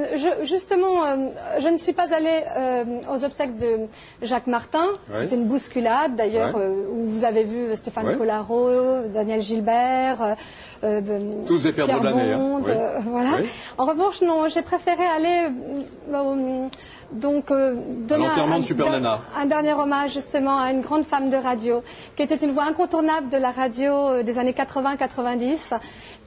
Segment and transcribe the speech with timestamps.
[0.00, 1.16] Euh, je, justement, euh,
[1.60, 3.80] je ne suis pas allée euh, aux obsèques de
[4.22, 4.84] Jacques Martin.
[5.10, 5.20] Ouais.
[5.20, 6.62] C'était une bousculade, d'ailleurs, Ouais.
[6.64, 8.16] euh, où vous avez vu Stéphane Ouais.
[8.16, 8.70] Collaro,
[9.12, 10.36] Daniel Gilbert.
[11.46, 12.60] Tous des de l'année, hein.
[13.06, 13.30] Voilà.
[13.78, 15.52] En revanche, non, j'ai préféré aller
[17.12, 19.20] donc donner un, de Super un- Nana.
[19.36, 21.82] un dernier hommage justement à une grande femme de radio
[22.16, 25.74] qui était une voix incontournable de la radio des années 80-90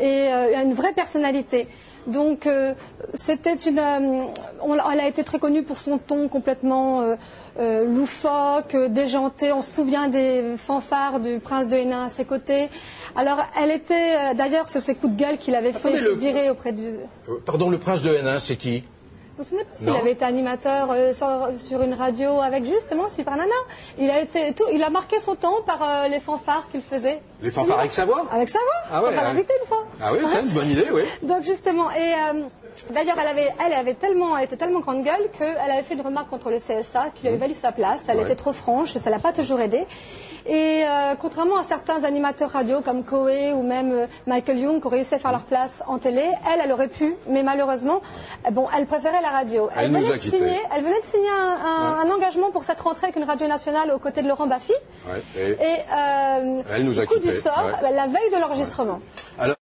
[0.00, 0.28] et
[0.62, 1.66] une vraie personnalité.
[2.06, 2.72] Donc euh,
[3.12, 4.24] c'était une, euh,
[4.92, 7.14] elle a été très connue pour son ton complètement euh,
[7.58, 9.52] euh, loufoque, déjanté.
[9.52, 12.68] On se souvient des fanfares du prince de Hénin à ses côtés.
[13.16, 16.50] Alors elle était, d'ailleurs, c'est ses coups de gueule qu'il avait fait Attendez, le- virer
[16.50, 16.94] auprès du.
[17.46, 18.84] Pardon, le prince de Hénin, c'est qui?
[19.36, 23.08] Vous vous souvenez pas s'il avait été animateur euh, sur, sur une radio avec justement
[23.08, 23.54] Super Nana?
[23.96, 27.20] Il a été tout, il a marqué son temps par euh, les fanfares qu'il faisait.
[27.40, 28.26] Les fanfares avec sa voix?
[28.32, 28.82] Avec sa voix.
[28.92, 29.22] Ah ouais, On ouais.
[29.22, 29.84] l'inviter une fois.
[30.02, 31.02] Ah oui, c'est une bonne idée, oui.
[31.22, 32.42] Donc justement, et euh,
[32.92, 36.00] d'ailleurs, elle avait, elle avait tellement, elle était tellement grande gueule qu'elle avait fait une
[36.02, 38.02] remarque contre le CSA qui lui avait valu sa place.
[38.08, 38.22] Elle Ouais.
[38.24, 39.86] était trop franche et ça l'a pas toujours aidé.
[40.46, 44.86] Et euh, contrairement à certains animateurs radio comme Coé ou même euh, Michael Young qui
[44.86, 48.00] ont réussi à faire leur place en télé, elle, elle aurait pu, mais malheureusement,
[48.52, 49.68] bon, elle préférait la radio.
[49.76, 52.80] Elle venait a de signer, elle venait de signer un, un- un engagement pour cette
[52.80, 54.72] rentrée avec une radio nationale aux côtés de Laurent Baffy.
[55.06, 55.56] Ouais, et- Et
[55.92, 59.00] euh, Elle nous a au coup du sort, la veille de l'enregistrement.